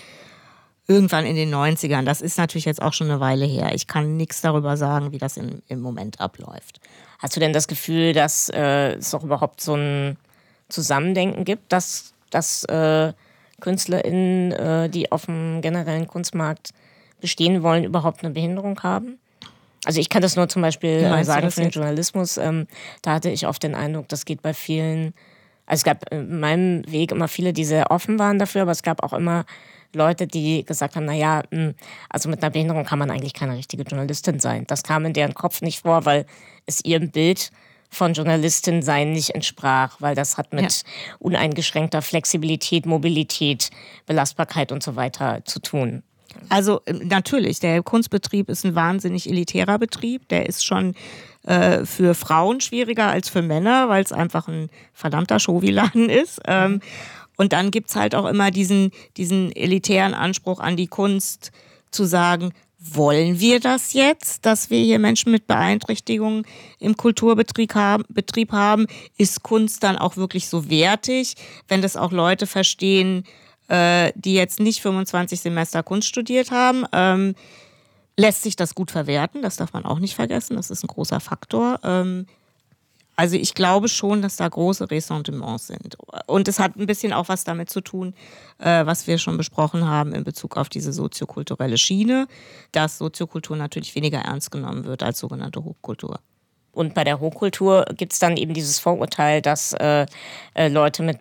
[0.89, 2.05] Irgendwann in den 90ern.
[2.05, 3.75] Das ist natürlich jetzt auch schon eine Weile her.
[3.75, 6.81] Ich kann nichts darüber sagen, wie das in, im Moment abläuft.
[7.23, 10.17] Hast du denn das Gefühl, dass äh, es auch überhaupt so ein
[10.69, 13.13] Zusammendenken gibt, dass, dass äh,
[13.61, 16.71] KünstlerInnen, äh, die auf dem generellen Kunstmarkt
[17.21, 19.21] bestehen wollen, überhaupt eine Behinderung haben?
[19.85, 22.39] Also ich kann das nur zum Beispiel äh, sagen für den Journalismus.
[22.39, 22.67] Ähm,
[23.03, 25.15] da hatte ich oft den Eindruck, das geht bei vielen.
[25.65, 28.83] Also es gab in meinem Weg immer viele, die sehr offen waren dafür, aber es
[28.83, 29.45] gab auch immer
[29.95, 31.75] Leute, die gesagt haben, naja, hm,
[32.09, 34.65] also mit einer Behinderung kann man eigentlich keine richtige Journalistin sein.
[34.67, 36.27] Das kam in deren Kopf nicht vor, weil
[36.67, 37.51] es ihrem Bild
[37.91, 41.15] von Journalistin sein nicht entsprach, weil das hat mit ja.
[41.19, 43.71] uneingeschränkter Flexibilität, Mobilität,
[44.07, 46.03] Belastbarkeit und so weiter zu tun.
[46.49, 50.29] Also äh, natürlich, der Kunstbetrieb ist ein wahnsinnig elitärer Betrieb.
[50.29, 50.95] Der ist schon
[51.45, 56.41] äh, für Frauen schwieriger als für Männer, weil es einfach ein verdammter Showiladen ist.
[56.47, 56.81] Ähm,
[57.37, 61.51] und dann gibt es halt auch immer diesen, diesen elitären Anspruch an die Kunst
[61.91, 62.53] zu sagen,
[62.85, 66.45] wollen wir das jetzt, dass wir hier Menschen mit Beeinträchtigungen
[66.81, 67.73] im Kulturbetrieb
[68.53, 68.87] haben?
[69.17, 71.37] Ist Kunst dann auch wirklich so wertig,
[71.69, 73.25] wenn das auch Leute verstehen,
[73.69, 76.85] äh, die jetzt nicht 25 Semester Kunst studiert haben?
[76.93, 77.37] Ähm,
[78.17, 79.43] lässt sich das gut verwerten?
[79.43, 80.57] Das darf man auch nicht vergessen.
[80.57, 81.79] Das ist ein großer Faktor.
[81.85, 82.27] Ähm,
[83.17, 85.97] also ich glaube schon, dass da große Ressentiments sind.
[86.27, 88.15] Und es hat ein bisschen auch was damit zu tun,
[88.59, 92.27] äh, was wir schon besprochen haben in Bezug auf diese soziokulturelle Schiene,
[92.73, 96.21] dass Soziokultur natürlich weniger ernst genommen wird als sogenannte Hochkultur.
[96.73, 100.07] Und bei der Hochkultur gibt es dann eben dieses Vorurteil, dass äh,
[100.55, 101.19] äh, Leute mit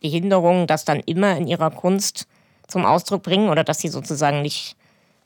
[0.00, 2.28] Behinderungen das dann immer in ihrer Kunst
[2.68, 4.76] zum Ausdruck bringen oder dass sie sozusagen nicht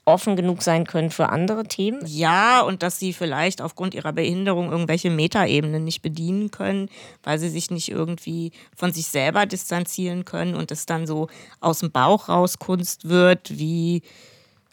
[0.09, 2.01] offen genug sein können für andere Themen?
[2.07, 6.89] Ja, und dass sie vielleicht aufgrund ihrer Behinderung irgendwelche Metaebenen nicht bedienen können,
[7.23, 11.29] weil sie sich nicht irgendwie von sich selber distanzieren können und es dann so
[11.61, 14.03] aus dem Bauch raus Kunst wird, wie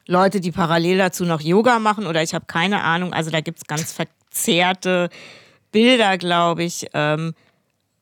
[0.07, 3.11] Leute, die parallel dazu noch Yoga machen oder ich habe keine Ahnung.
[3.13, 5.09] Also da gibt es ganz verzerrte
[5.71, 6.87] Bilder, glaube ich.
[6.93, 7.33] Ähm,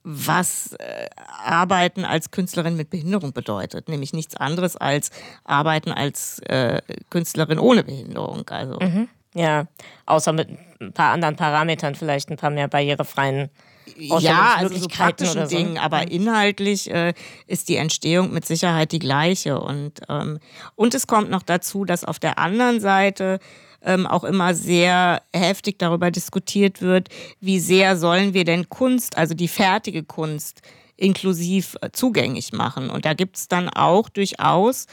[0.04, 1.08] was äh,
[1.44, 5.12] Arbeiten als Künstlerin mit Behinderung bedeutet, nämlich nichts anderes als
[5.44, 8.48] Arbeiten als äh, Künstlerin ohne Behinderung.
[8.50, 9.08] Also mhm.
[9.34, 9.68] ja,
[10.06, 10.50] außer mit
[10.82, 13.50] ein paar anderen Parametern, vielleicht ein paar mehr barrierefreien
[13.98, 15.56] ja, also so praktischen so.
[15.56, 16.08] Dingen, aber mhm.
[16.08, 17.13] inhaltlich äh,
[17.48, 19.60] ist die Entstehung mit Sicherheit die gleiche.
[19.60, 20.39] Und, ähm,
[20.76, 23.39] und es kommt noch dazu, dass auf der anderen Seite
[23.84, 29.34] ähm, auch immer sehr heftig darüber diskutiert wird, wie sehr sollen wir denn Kunst, also
[29.34, 30.62] die fertige Kunst,
[30.96, 32.89] inklusiv äh, zugänglich machen.
[32.89, 34.88] Und da gibt es dann auch durchaus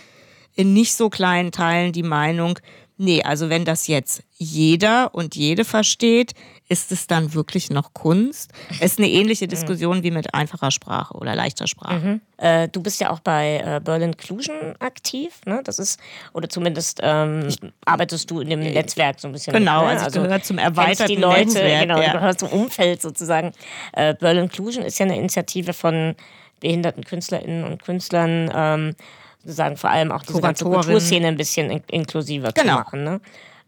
[0.56, 2.58] in nicht so kleinen Teilen die Meinung,
[3.02, 6.34] Nee, also wenn das jetzt jeder und jede versteht,
[6.68, 8.52] ist es dann wirklich noch Kunst?
[8.72, 9.48] Es ist eine ähnliche mhm.
[9.48, 11.98] Diskussion wie mit einfacher Sprache oder leichter Sprache.
[11.98, 12.20] Mhm.
[12.36, 15.62] Äh, du bist ja auch bei äh, Berlin Inclusion aktiv, ne?
[15.64, 15.98] Das ist,
[16.34, 17.48] oder zumindest ähm,
[17.86, 19.54] arbeitest du in dem Netzwerk so ein bisschen.
[19.54, 20.04] Genau, mit, ne?
[20.04, 21.80] also, gehört zum erweiterten die Leute, Netzwerk.
[21.80, 22.12] Genau, ja.
[22.12, 23.52] gehört zum Umfeld sozusagen.
[23.94, 26.16] Äh, Berlin Inclusion ist ja eine Initiative von
[26.60, 28.94] behinderten KünstlerInnen und Künstlern, ähm,
[29.42, 32.72] sozusagen vor allem auch diese ganze Kulturszene ein bisschen in inklusiver genau.
[32.72, 33.04] zu machen.
[33.04, 33.20] Ne?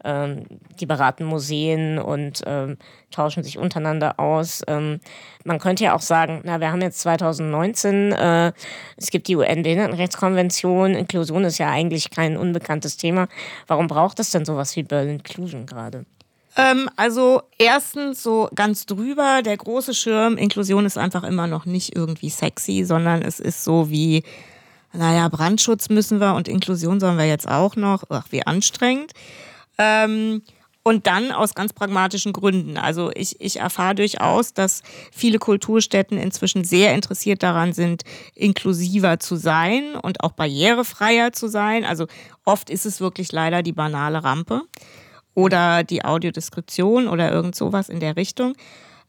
[0.05, 0.45] Ähm,
[0.79, 2.77] die beraten Museen und ähm,
[3.09, 4.61] tauschen sich untereinander aus.
[4.67, 4.99] Ähm,
[5.45, 8.51] man könnte ja auch sagen, na, wir haben jetzt 2019, äh,
[8.97, 13.27] es gibt die UN-Behindertenrechtskonvention, Inklusion ist ja eigentlich kein unbekanntes Thema.
[13.67, 16.05] Warum braucht es denn sowas wie Berlin Inclusion gerade?
[16.55, 21.95] Ähm, also erstens so ganz drüber, der große Schirm, Inklusion ist einfach immer noch nicht
[21.95, 24.23] irgendwie sexy, sondern es ist so wie
[24.93, 28.03] naja, Brandschutz müssen wir und Inklusion sollen wir jetzt auch noch.
[28.09, 29.11] Ach, wie anstrengend.
[29.77, 30.41] Ähm,
[30.83, 32.77] und dann aus ganz pragmatischen Gründen.
[32.77, 38.03] Also ich, ich erfahre durchaus, dass viele Kulturstätten inzwischen sehr interessiert daran sind,
[38.35, 41.85] inklusiver zu sein und auch barrierefreier zu sein.
[41.85, 42.07] Also
[42.43, 44.63] oft ist es wirklich leider die banale Rampe
[45.33, 48.53] oder die Audiodeskription oder irgend sowas in der Richtung.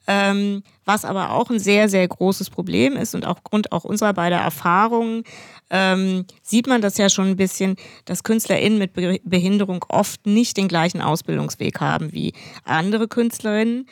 [0.07, 4.37] Ähm, was aber auch ein sehr, sehr großes Problem ist und aufgrund auch unserer beider
[4.37, 5.25] Erfahrungen
[5.71, 10.57] ähm, sieht man das ja schon ein bisschen, dass KünstlerInnen mit Be Behinderung oft nicht
[10.57, 12.33] den gleichen Ausbildungsweg haben wie
[12.65, 13.87] andere KünstlerInnen.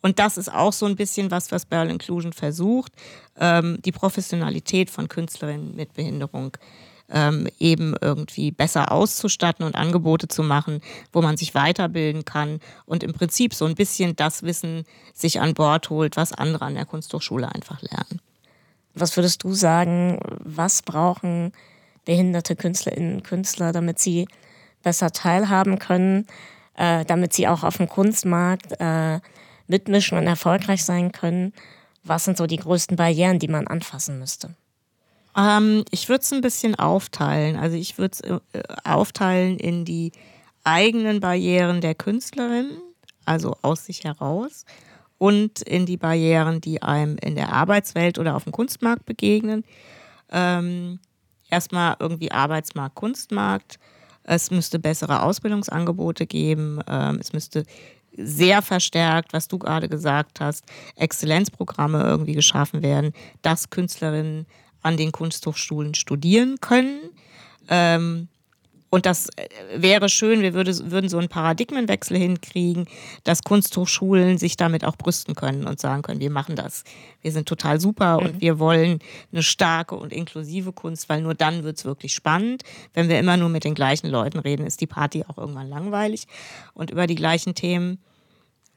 [0.00, 2.92] Und das ist auch so ein bisschen was, was Berl Inclusion versucht,
[3.38, 6.56] ähm, die Professionalität von Künstlerinnen mit Behinderung
[7.10, 10.80] ähm, eben irgendwie besser auszustatten und Angebote zu machen,
[11.12, 15.54] wo man sich weiterbilden kann und im Prinzip so ein bisschen das Wissen sich an
[15.54, 18.20] Bord holt, was andere an der Kunsthochschule einfach lernen.
[19.00, 21.52] Was würdest du sagen, was brauchen
[22.04, 24.26] behinderte Künstlerinnen und Künstler, damit sie
[24.82, 26.26] besser teilhaben können,
[26.74, 29.20] äh, damit sie auch auf dem Kunstmarkt äh,
[29.66, 31.52] mitmischen und erfolgreich sein können?
[32.04, 34.54] Was sind so die größten Barrieren, die man anfassen müsste?
[35.36, 37.56] Ähm, ich würde es ein bisschen aufteilen.
[37.56, 40.12] Also ich würde es äh, aufteilen in die
[40.64, 42.70] eigenen Barrieren der Künstlerin,
[43.24, 44.64] also aus sich heraus,
[45.18, 49.64] und in die Barrieren, die einem in der Arbeitswelt oder auf dem Kunstmarkt begegnen.
[50.30, 51.00] Ähm,
[51.50, 53.78] erstmal irgendwie Arbeitsmarkt, Kunstmarkt.
[54.22, 56.80] Es müsste bessere Ausbildungsangebote geben.
[56.88, 57.64] Ähm, es müsste
[58.16, 60.64] sehr verstärkt, was du gerade gesagt hast,
[60.96, 64.46] Exzellenzprogramme irgendwie geschaffen werden, dass Künstlerinnen
[64.82, 66.98] an den Kunsthochschulen studieren können.
[67.68, 68.28] Ähm,
[68.90, 72.86] und das äh, wäre schön, wir würde, würden so einen Paradigmenwechsel hinkriegen,
[73.24, 76.84] dass Kunsthochschulen sich damit auch brüsten können und sagen können, wir machen das.
[77.20, 78.26] Wir sind total super mhm.
[78.26, 79.00] und wir wollen
[79.32, 82.62] eine starke und inklusive Kunst, weil nur dann wird es wirklich spannend.
[82.94, 86.26] Wenn wir immer nur mit den gleichen Leuten reden, ist die Party auch irgendwann langweilig
[86.72, 87.98] und über die gleichen Themen.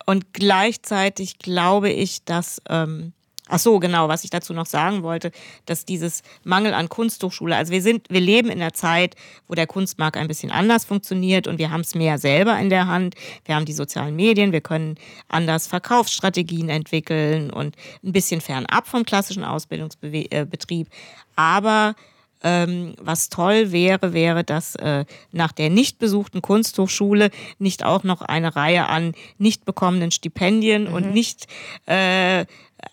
[0.05, 3.13] Und gleichzeitig glaube ich, dass ähm,
[3.53, 5.31] Ach so, genau, was ich dazu noch sagen wollte,
[5.65, 9.17] dass dieses Mangel an Kunsthochschule, also wir sind, wir leben in einer Zeit,
[9.49, 12.87] wo der Kunstmarkt ein bisschen anders funktioniert und wir haben es mehr selber in der
[12.87, 13.15] Hand.
[13.43, 14.95] Wir haben die sozialen Medien, wir können
[15.27, 20.87] anders Verkaufsstrategien entwickeln und ein bisschen fernab vom klassischen Ausbildungsbetrieb.
[21.35, 21.95] Aber
[22.43, 28.21] ähm, was toll wäre, wäre, dass äh, nach der nicht besuchten Kunsthochschule nicht auch noch
[28.21, 30.93] eine Reihe an nicht bekommenen Stipendien mhm.
[30.93, 31.47] und nicht
[31.85, 32.45] äh,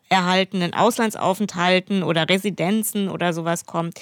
[0.08, 4.00] erhaltenen Auslandsaufenthalten oder Residenzen oder sowas kommt,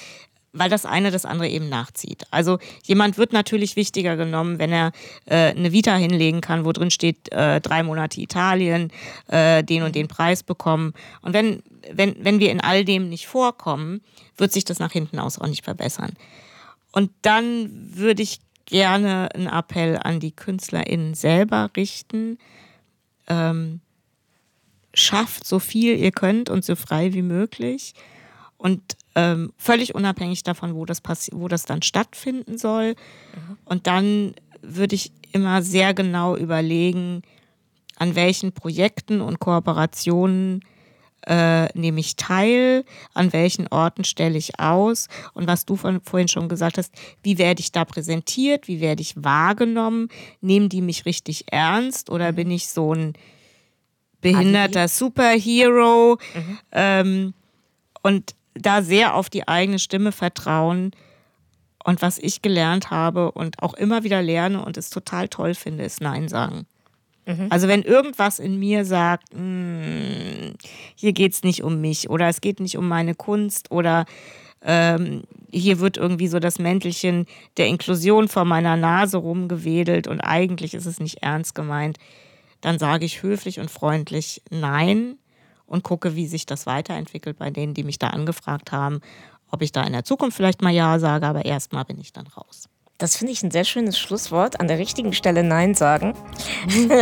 [0.53, 2.25] weil das eine das andere eben nachzieht.
[2.31, 4.91] Also jemand wird natürlich wichtiger genommen, wenn er
[5.25, 8.91] äh, eine Vita hinlegen kann, wo drin steht, äh, drei Monate Italien,
[9.27, 10.93] äh, den und den Preis bekommen.
[11.21, 14.01] Und wenn, wenn, wenn wir in all dem nicht vorkommen,
[14.37, 16.13] wird sich das nach hinten aus auch nicht verbessern.
[16.91, 22.37] Und dann würde ich gerne einen Appell an die KünstlerInnen selber richten.
[23.27, 23.81] Ähm,
[24.99, 27.93] schafft so viel ihr könnt und so frei wie möglich.
[28.57, 28.81] Und
[29.15, 32.89] ähm, völlig unabhängig davon, wo das, wo das dann stattfinden soll.
[32.89, 33.57] Mhm.
[33.65, 37.21] Und dann würde ich immer sehr genau überlegen,
[37.97, 40.61] an welchen Projekten und Kooperationen
[41.25, 46.27] äh, nehme ich teil, an welchen Orten stelle ich aus und was du von, vorhin
[46.27, 50.09] schon gesagt hast, wie werde ich da präsentiert, wie werde ich wahrgenommen,
[50.41, 52.35] nehmen die mich richtig ernst oder mhm.
[52.35, 53.13] bin ich so ein
[54.31, 56.59] behinderter Superhero mhm.
[56.71, 57.33] ähm,
[58.01, 60.91] und da sehr auf die eigene Stimme vertrauen.
[61.83, 65.85] Und was ich gelernt habe und auch immer wieder lerne und es total toll finde,
[65.85, 66.65] ist Nein sagen.
[67.25, 67.47] Mhm.
[67.49, 70.55] Also wenn irgendwas in mir sagt, hm,
[70.95, 74.05] hier geht es nicht um mich oder es geht nicht um meine Kunst oder
[74.61, 77.25] ähm, hier wird irgendwie so das Mäntelchen
[77.57, 81.97] der Inklusion vor meiner Nase rumgewedelt und eigentlich ist es nicht ernst gemeint
[82.61, 85.17] dann sage ich höflich und freundlich Nein
[85.65, 89.01] und gucke, wie sich das weiterentwickelt bei denen, die mich da angefragt haben,
[89.51, 92.27] ob ich da in der Zukunft vielleicht mal Ja sage, aber erstmal bin ich dann
[92.27, 92.69] raus.
[92.97, 94.59] Das finde ich ein sehr schönes Schlusswort.
[94.59, 96.15] An der richtigen Stelle Nein sagen.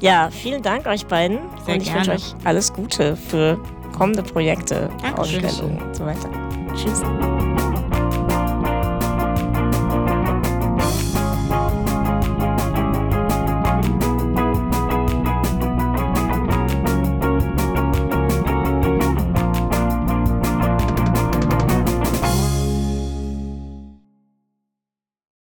[0.00, 1.40] ja, vielen Dank euch beiden.
[1.64, 3.60] Sehr und ich wünsche euch alles Gute für
[3.96, 6.30] kommende Projekte, Ausstellungen und so weiter.
[6.76, 7.73] Tschüss.